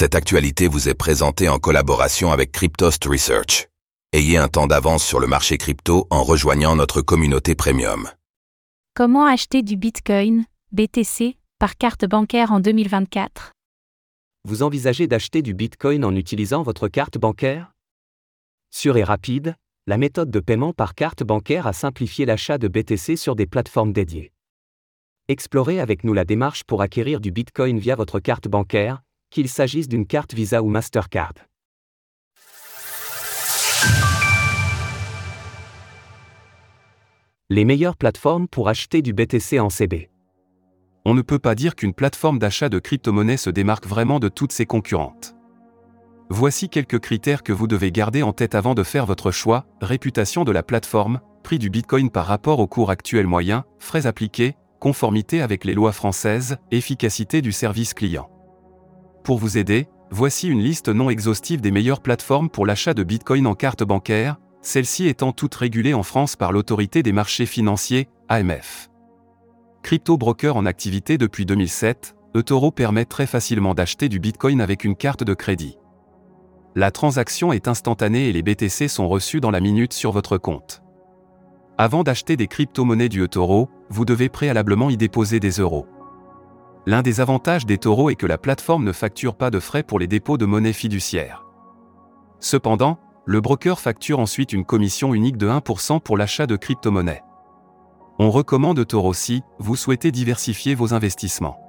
[0.00, 3.66] Cette actualité vous est présentée en collaboration avec Cryptost Research.
[4.12, 8.08] Ayez un temps d'avance sur le marché crypto en rejoignant notre communauté premium.
[8.94, 13.54] Comment acheter du Bitcoin, BTC, par carte bancaire en 2024
[14.44, 17.72] Vous envisagez d'acheter du Bitcoin en utilisant votre carte bancaire?
[18.70, 19.56] Sûre et rapide,
[19.88, 23.92] la méthode de paiement par carte bancaire a simplifié l'achat de BTC sur des plateformes
[23.92, 24.30] dédiées.
[25.26, 29.88] Explorez avec nous la démarche pour acquérir du Bitcoin via votre carte bancaire, qu'il s'agisse
[29.88, 31.34] d'une carte Visa ou Mastercard.
[37.50, 40.10] Les meilleures plateformes pour acheter du BTC en CB.
[41.06, 44.52] On ne peut pas dire qu'une plateforme d'achat de crypto-monnaie se démarque vraiment de toutes
[44.52, 45.34] ses concurrentes.
[46.28, 50.44] Voici quelques critères que vous devez garder en tête avant de faire votre choix, réputation
[50.44, 55.40] de la plateforme, prix du Bitcoin par rapport au cours actuel moyen, frais appliqués, conformité
[55.40, 58.28] avec les lois françaises, efficacité du service client.
[59.28, 63.46] Pour vous aider, voici une liste non exhaustive des meilleures plateformes pour l'achat de Bitcoin
[63.46, 68.88] en carte bancaire, celles-ci étant toutes régulées en France par l'autorité des marchés financiers, AMF.
[69.82, 74.96] Crypto broker en activité depuis 2007, eToro permet très facilement d'acheter du Bitcoin avec une
[74.96, 75.76] carte de crédit.
[76.74, 80.82] La transaction est instantanée et les BTC sont reçus dans la minute sur votre compte.
[81.76, 85.86] Avant d'acheter des crypto-monnaies du eToro, vous devez préalablement y déposer des euros.
[86.86, 89.98] L'un des avantages des taureaux est que la plateforme ne facture pas de frais pour
[89.98, 91.44] les dépôts de monnaie fiduciaire.
[92.40, 97.22] Cependant, le broker facture ensuite une commission unique de 1% pour l'achat de crypto-monnaies.
[98.18, 101.60] On recommande Toro si vous souhaitez diversifier vos investissements.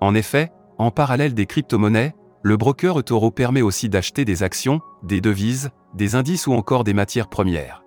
[0.00, 5.22] En effet, en parallèle des crypto-monnaies, le broker eToro permet aussi d'acheter des actions, des
[5.22, 7.82] devises, des indices ou encore des matières premières.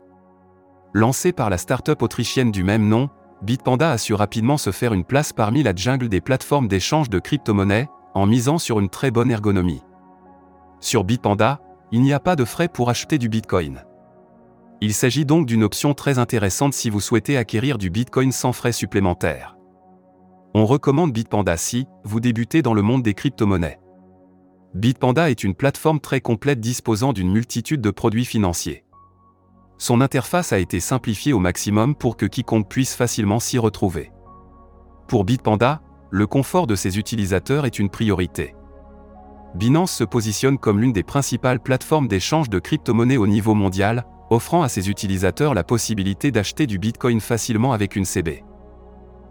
[0.94, 3.10] Lancé par la start-up autrichienne du même nom,
[3.44, 7.20] Bitpanda a su rapidement se faire une place parmi la jungle des plateformes d'échange de
[7.20, 9.84] crypto-monnaies, en misant sur une très bonne ergonomie.
[10.80, 13.84] Sur Bitpanda, il n'y a pas de frais pour acheter du Bitcoin.
[14.82, 18.72] Il s'agit donc d'une option très intéressante si vous souhaitez acquérir du Bitcoin sans frais
[18.72, 19.56] supplémentaires.
[20.54, 23.80] On recommande Bitpanda si vous débutez dans le monde des crypto-monnaies.
[24.74, 28.84] Bitpanda est une plateforme très complète disposant d'une multitude de produits financiers.
[29.78, 34.12] Son interface a été simplifiée au maximum pour que quiconque puisse facilement s'y retrouver.
[35.08, 38.56] Pour Bitpanda, le confort de ses utilisateurs est une priorité.
[39.56, 44.64] Binance se positionne comme l'une des principales plateformes d'échange de crypto-monnaies au niveau mondial, offrant
[44.64, 48.44] à ses utilisateurs la possibilité d'acheter du Bitcoin facilement avec une CB.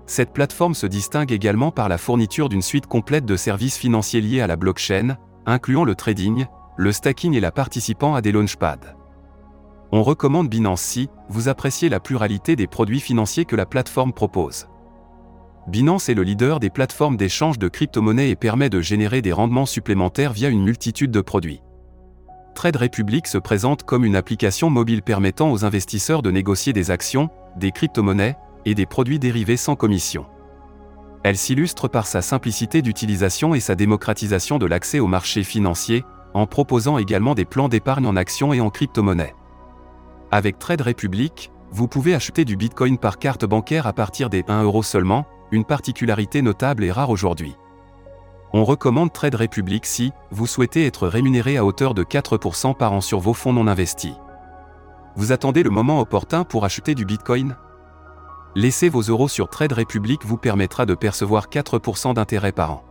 [0.07, 4.41] Cette plateforme se distingue également par la fourniture d'une suite complète de services financiers liés
[4.41, 6.47] à la blockchain, incluant le trading,
[6.77, 8.97] le stacking et la participant à des launchpads.
[9.93, 14.67] On recommande Binance si vous appréciez la pluralité des produits financiers que la plateforme propose.
[15.69, 19.67] Binance est le leader des plateformes d'échange de crypto-monnaies et permet de générer des rendements
[19.67, 21.61] supplémentaires via une multitude de produits.
[22.55, 27.31] Trade Republic se présente comme une application mobile permettant aux investisseurs de négocier des actions,
[27.57, 30.27] des crypto-monnaies et des produits dérivés sans commission.
[31.23, 36.05] Elle s'illustre par sa simplicité d'utilisation et sa démocratisation de l'accès au marché financier,
[36.35, 39.35] en proposant également des plans d'épargne en actions et en crypto-monnaies.
[40.33, 44.65] Avec Trade Republic, vous pouvez acheter du Bitcoin par carte bancaire à partir des 1
[44.65, 47.55] euro seulement, une particularité notable et rare aujourd'hui.
[48.53, 53.01] On recommande Trade Republic si vous souhaitez être rémunéré à hauteur de 4% par an
[53.01, 54.15] sur vos fonds non investis.
[55.15, 57.57] Vous attendez le moment opportun pour acheter du Bitcoin?
[58.57, 62.85] Laissez vos euros sur Trade Republic vous permettra de percevoir 4% d'intérêt par an.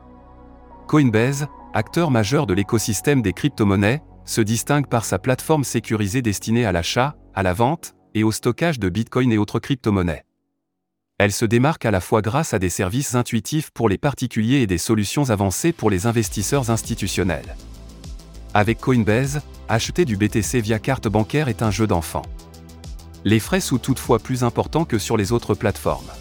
[0.88, 6.72] Coinbase, acteur majeur de l'écosystème des crypto-monnaies, se distingue par sa plateforme sécurisée destinée à
[6.72, 10.26] l'achat, à la vente et au stockage de Bitcoin et autres crypto-monnaies.
[11.18, 14.68] Elle se démarque à la fois grâce à des services intuitifs pour les particuliers et
[14.68, 17.56] des solutions avancées pour les investisseurs institutionnels.
[18.54, 22.24] Avec Coinbase, acheter du BTC via carte bancaire est un jeu d'enfant.
[23.24, 26.12] Les frais sont toutefois plus importants que sur les autres plateformes.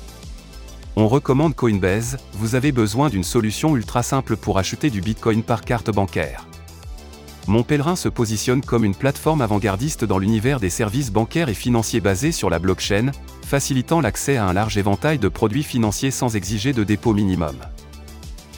[0.97, 5.63] On recommande Coinbase, vous avez besoin d'une solution ultra simple pour acheter du Bitcoin par
[5.63, 6.47] carte bancaire.
[7.47, 12.01] Mon Pèlerin se positionne comme une plateforme avant-gardiste dans l'univers des services bancaires et financiers
[12.01, 13.11] basés sur la blockchain,
[13.45, 17.57] facilitant l'accès à un large éventail de produits financiers sans exiger de dépôt minimum.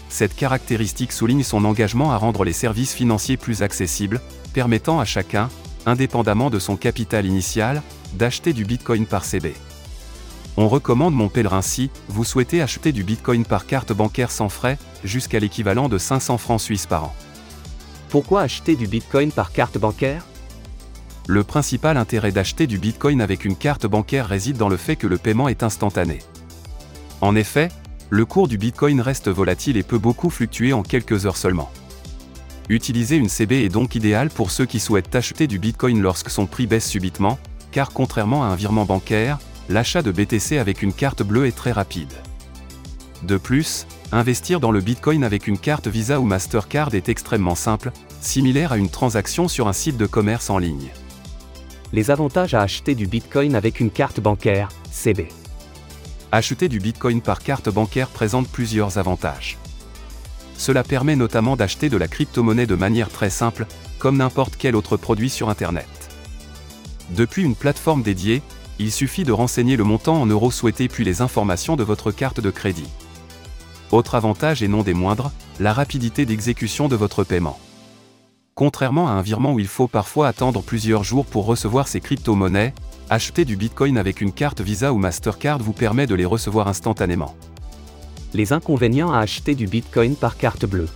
[0.08, 4.20] Cette caractéristique souligne son engagement à rendre les services financiers plus accessibles,
[4.54, 5.48] permettant à chacun,
[5.84, 7.82] indépendamment de son capital initial,
[8.14, 9.54] d'acheter du Bitcoin par CB.
[10.56, 14.78] On recommande mon pèlerin si vous souhaitez acheter du Bitcoin par carte bancaire sans frais,
[15.04, 17.14] jusqu'à l'équivalent de 500 francs suisses par an.
[18.08, 20.25] Pourquoi acheter du Bitcoin par carte bancaire?
[21.26, 25.08] Le principal intérêt d'acheter du Bitcoin avec une carte bancaire réside dans le fait que
[25.08, 26.19] le paiement est instantané.
[27.20, 27.69] En effet,
[28.11, 31.70] le cours du Bitcoin reste volatile et peut beaucoup fluctuer en quelques heures seulement.
[32.69, 36.47] Utiliser une CB est donc idéal pour ceux qui souhaitent acheter du Bitcoin lorsque son
[36.47, 37.38] prix baisse subitement,
[37.73, 39.38] car contrairement à un virement bancaire,
[39.69, 42.12] l'achat de BTC avec une carte bleue est très rapide.
[43.25, 47.93] De plus, investir dans le Bitcoin avec une carte Visa ou Mastercard est extrêmement simple,
[48.20, 50.91] similaire à une transaction sur un site de commerce en ligne.
[51.93, 55.29] Les avantages à acheter du Bitcoin avec une carte bancaire, CB.
[56.32, 59.58] Acheter du Bitcoin par carte bancaire présente plusieurs avantages.
[60.56, 63.67] Cela permet notamment d'acheter de la crypto-monnaie de manière très simple,
[63.99, 65.87] comme n'importe quel autre produit sur Internet.
[67.11, 68.43] Depuis une plateforme dédiée,
[68.79, 72.41] il suffit de renseigner le montant en euros souhaité puis les informations de votre carte
[72.41, 72.88] de crédit.
[73.92, 75.30] Autre avantage et non des moindres,
[75.60, 77.58] la rapidité d'exécution de votre paiement.
[78.54, 82.74] Contrairement à un virement où il faut parfois attendre plusieurs jours pour recevoir ces crypto-monnaies,
[83.10, 87.36] acheter du Bitcoin avec une carte Visa ou Mastercard vous permet de les recevoir instantanément.
[88.34, 90.88] Les inconvénients à acheter du Bitcoin par carte bleue.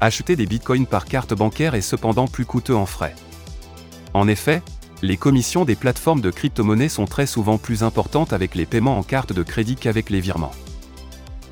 [0.00, 3.14] Acheter des Bitcoins par carte bancaire est cependant plus coûteux en frais.
[4.12, 4.62] En effet,
[5.02, 9.02] les commissions des plateformes de crypto-monnaies sont très souvent plus importantes avec les paiements en
[9.02, 10.52] carte de crédit qu'avec les virements.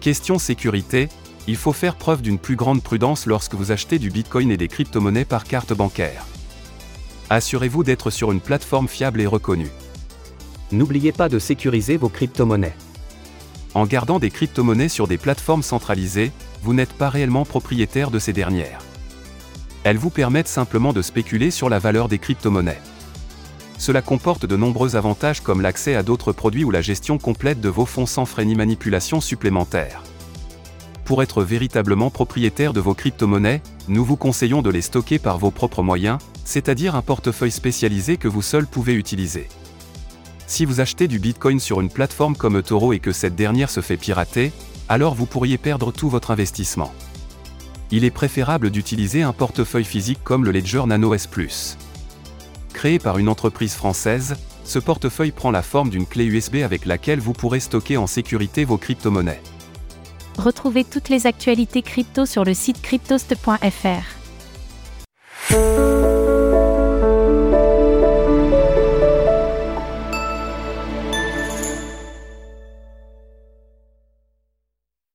[0.04, 1.08] Question sécurité,
[1.46, 4.68] il faut faire preuve d'une plus grande prudence lorsque vous achetez du Bitcoin et des
[4.68, 6.26] crypto-monnaies par carte bancaire.
[7.30, 9.70] Assurez-vous d'être sur une plateforme fiable et reconnue.
[10.72, 12.76] N'oubliez pas de sécuriser vos crypto-monnaies.
[13.72, 18.34] En gardant des crypto-monnaies sur des plateformes centralisées, vous n'êtes pas réellement propriétaire de ces
[18.34, 18.82] dernières.
[19.84, 22.82] Elles vous permettent simplement de spéculer sur la valeur des crypto-monnaies.
[23.84, 27.68] Cela comporte de nombreux avantages comme l'accès à d'autres produits ou la gestion complète de
[27.68, 30.02] vos fonds sans frais ni manipulation supplémentaire.
[31.04, 35.50] Pour être véritablement propriétaire de vos crypto-monnaies, nous vous conseillons de les stocker par vos
[35.50, 36.16] propres moyens,
[36.46, 39.50] c'est-à-dire un portefeuille spécialisé que vous seul pouvez utiliser.
[40.46, 43.82] Si vous achetez du Bitcoin sur une plateforme comme eToro et que cette dernière se
[43.82, 44.50] fait pirater,
[44.88, 46.94] alors vous pourriez perdre tout votre investissement.
[47.90, 51.28] Il est préférable d'utiliser un portefeuille physique comme le Ledger Nano S+.
[52.84, 57.18] Créé par une entreprise française, ce portefeuille prend la forme d'une clé USB avec laquelle
[57.18, 59.40] vous pourrez stocker en sécurité vos crypto-monnaies.
[60.36, 64.13] Retrouvez toutes les actualités crypto sur le site cryptost.fr.